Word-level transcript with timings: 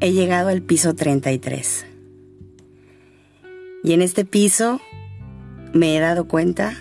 he 0.00 0.12
llegado 0.12 0.48
al 0.48 0.62
piso 0.62 0.94
33. 0.94 1.84
Y 3.84 3.92
en 3.92 4.00
este 4.00 4.24
piso 4.24 4.80
me 5.74 5.94
he 5.94 6.00
dado 6.00 6.26
cuenta 6.26 6.74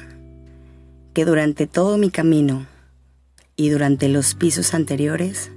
que 1.14 1.26
durante 1.26 1.68
todo 1.68 1.98
mi 1.98 2.12
camino 2.12 2.66
y 3.58 3.70
durante 3.70 4.08
los 4.08 4.36
pisos 4.36 4.74
anteriores 4.74 5.52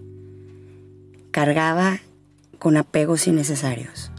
cargaba 1.30 2.00
con 2.58 2.76
apegos 2.76 3.28
innecesarios. 3.28 4.10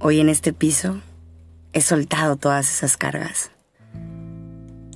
Hoy 0.00 0.18
en 0.18 0.28
este 0.28 0.52
piso 0.52 1.00
he 1.72 1.80
soltado 1.80 2.36
todas 2.36 2.68
esas 2.68 2.96
cargas. 2.96 3.52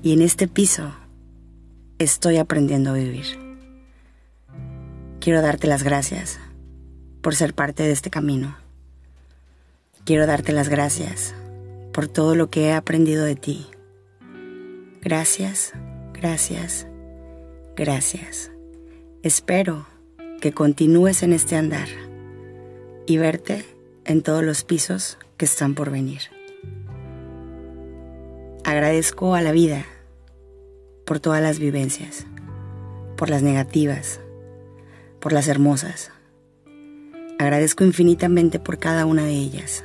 Y 0.03 0.13
en 0.13 0.23
este 0.23 0.49
piso 0.49 0.93
estoy 1.99 2.39
aprendiendo 2.39 2.91
a 2.91 2.95
vivir. 2.95 3.27
Quiero 5.21 5.41
darte 5.41 5.69
las 5.69 5.85
gracias 5.85 6.41
por 7.27 7.35
ser 7.35 7.55
parte 7.55 7.83
de 7.83 7.91
este 7.91 8.09
camino. 8.09 8.57
Quiero 10.05 10.29
darte 10.29 10.53
las 10.53 10.69
gracias 10.69 11.35
por 11.93 12.07
todo 12.07 12.37
lo 12.37 12.51
que 12.51 12.67
he 12.67 12.73
aprendido 12.73 13.25
de 13.25 13.35
ti. 13.35 13.67
Gracias, 15.01 15.73
gracias, 16.13 16.87
gracias. 17.75 18.53
Espero 19.25 19.89
que 20.41 20.53
continúes 20.53 21.25
en 21.25 21.33
este 21.33 21.57
andar 21.57 21.89
y 23.09 23.17
verte 23.17 23.65
en 24.05 24.23
todos 24.23 24.45
los 24.45 24.63
pisos 24.63 25.19
que 25.37 25.47
están 25.47 25.75
por 25.75 25.91
venir. 25.91 26.21
Agradezco 28.63 29.35
a 29.35 29.41
la 29.41 29.51
vida 29.51 29.85
por 31.05 31.19
todas 31.19 31.43
las 31.43 31.59
vivencias, 31.59 32.25
por 33.17 33.31
las 33.31 33.43
negativas, 33.43 34.21
por 35.19 35.33
las 35.33 35.49
hermosas 35.49 36.13
Agradezco 37.39 37.85
infinitamente 37.85 38.59
por 38.59 38.79
cada 38.79 39.05
una 39.05 39.25
de 39.25 39.35
ellas. 39.35 39.85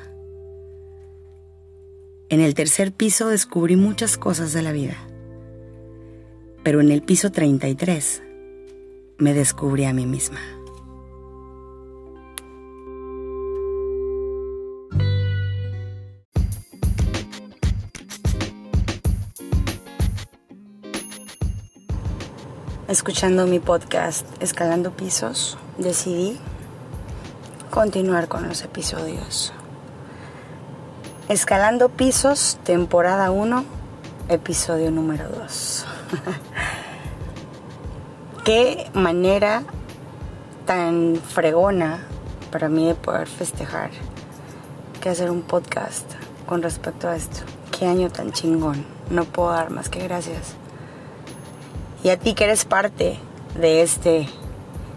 En 2.30 2.40
el 2.40 2.54
tercer 2.54 2.94
piso 2.94 3.28
descubrí 3.28 3.76
muchas 3.76 4.18
cosas 4.18 4.54
de 4.54 4.62
la 4.62 4.72
vida, 4.72 4.96
pero 6.64 6.80
en 6.80 6.92
el 6.92 7.02
piso 7.02 7.30
33 7.30 8.24
me 9.18 9.34
descubrí 9.34 9.84
a 9.84 9.92
mí 9.92 10.06
misma. 10.06 10.40
Escuchando 22.88 23.46
mi 23.46 23.60
podcast 23.60 24.26
Escalando 24.42 24.96
Pisos, 24.96 25.58
decidí 25.78 26.38
continuar 27.72 28.28
con 28.28 28.48
los 28.48 28.64
episodios. 28.64 29.54
Escalando 31.30 31.88
Pisos, 31.88 32.60
temporada 32.64 33.32
1, 33.32 33.64
episodio 34.28 34.92
número 34.92 35.30
2. 35.30 35.86
Qué 38.44 38.92
manera 38.94 39.64
tan 40.66 41.16
fregona 41.16 42.06
para 42.52 42.68
mí 42.68 42.88
de 42.88 42.96
poder 42.96 43.28
festejar 43.28 43.92
que 45.00 45.10
hacer 45.10 45.32
un 45.32 45.42
podcast 45.42 46.06
con 46.46 46.62
respecto 46.62 47.08
a 47.08 47.16
esto. 47.16 47.40
Qué 47.72 47.88
año 47.88 48.12
tan 48.12 48.34
chingón. 48.34 48.86
No 49.10 49.24
puedo 49.24 49.52
dar 49.52 49.70
más 49.70 49.88
que 49.88 50.04
gracias. 50.04 50.56
Y 52.04 52.10
a 52.10 52.20
ti 52.20 52.34
que 52.34 52.44
eres 52.44 52.66
parte 52.66 53.18
de 53.58 53.82
este 53.82 54.28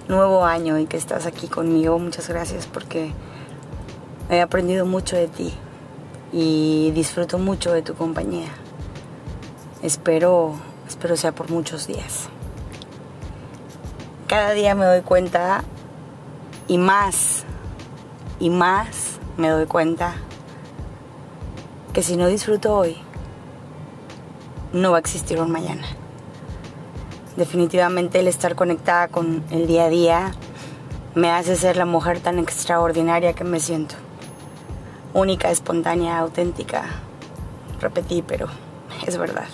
nuevo 0.09 0.45
año 0.45 0.79
y 0.79 0.87
que 0.87 0.97
estás 0.97 1.27
aquí 1.27 1.49
conmigo. 1.49 1.99
Muchas 1.99 2.29
gracias 2.29 2.67
porque 2.67 3.13
he 4.31 4.41
aprendido 4.41 4.87
mucho 4.87 5.17
de 5.17 5.29
ti 5.29 5.55
y 6.33 6.91
disfruto 6.93 7.39
mucho 7.39 7.73
de 7.73 7.83
tu 7.83 7.95
compañía. 7.95 8.49
Espero, 9.83 10.55
espero 10.89 11.17
sea 11.17 11.33
por 11.33 11.51
muchos 11.51 11.87
días. 11.87 12.29
Cada 14.27 14.53
día 14.53 14.75
me 14.75 14.85
doy 14.85 15.03
cuenta 15.03 15.63
y 16.67 16.79
más 16.79 17.45
y 18.41 18.51
más 18.51 19.19
me 19.37 19.49
doy 19.49 19.67
cuenta 19.67 20.15
que 21.93 22.03
si 22.03 22.17
no 22.17 22.27
disfruto 22.27 22.75
hoy, 22.75 22.97
no 24.73 24.91
va 24.91 24.97
a 24.97 25.01
existir 25.01 25.41
un 25.41 25.53
mañana. 25.53 25.87
Definitivamente 27.37 28.21
el 28.21 28.29
estar 28.29 28.55
conectada 28.55 29.09
con 29.09 29.43
el 29.51 29.67
día 29.67 29.85
a 29.85 29.89
día 29.89 30.33
me 31.17 31.31
hace 31.31 31.57
ser 31.57 31.77
la 31.77 31.85
mujer 31.85 32.21
tan 32.21 32.39
extraordinaria 32.39 33.33
que 33.33 33.43
me 33.43 33.59
siento. 33.59 33.97
Única, 35.15 35.51
espontánea, 35.51 36.19
auténtica. 36.19 36.85
Repetí, 37.81 38.23
pero 38.23 38.49
es 39.07 39.17
verdad. 39.17 39.49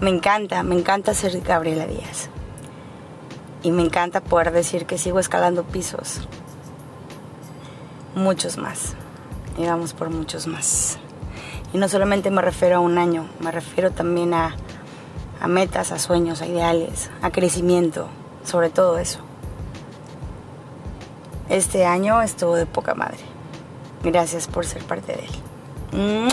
Me 0.00 0.10
encanta, 0.10 0.62
me 0.62 0.74
encanta 0.74 1.14
ser 1.14 1.40
Gabriela 1.42 1.86
Díaz. 1.86 2.28
Y 3.62 3.70
me 3.70 3.82
encanta 3.82 4.20
poder 4.20 4.52
decir 4.52 4.86
que 4.86 4.98
sigo 4.98 5.18
escalando 5.18 5.64
pisos. 5.64 6.26
Muchos 8.14 8.56
más. 8.56 8.94
Y 9.58 9.66
vamos 9.66 9.92
por 9.92 10.10
muchos 10.10 10.46
más. 10.46 10.98
Y 11.72 11.78
no 11.78 11.88
solamente 11.88 12.30
me 12.30 12.42
refiero 12.42 12.76
a 12.76 12.80
un 12.80 12.98
año, 12.98 13.26
me 13.40 13.50
refiero 13.50 13.90
también 13.92 14.34
a 14.34 14.56
a 15.42 15.48
metas, 15.48 15.90
a 15.90 15.98
sueños, 15.98 16.40
a 16.40 16.46
ideales, 16.46 17.10
a 17.20 17.32
crecimiento, 17.32 18.06
sobre 18.44 18.70
todo 18.70 18.98
eso. 18.98 19.18
Este 21.48 21.84
año 21.84 22.22
estuvo 22.22 22.54
de 22.54 22.64
poca 22.64 22.94
madre. 22.94 23.18
Gracias 24.04 24.46
por 24.46 24.64
ser 24.64 24.84
parte 24.84 25.12
de 25.12 25.24
él. 25.24 26.28